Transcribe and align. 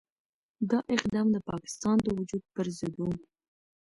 دا 0.69 0.79
اقدام 0.95 1.27
د 1.31 1.37
پاکستان 1.49 1.97
د 2.01 2.07
وجود 2.17 2.43
پرضد 2.53 2.93
وو. 2.99 3.09